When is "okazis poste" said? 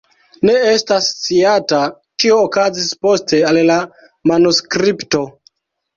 2.47-3.43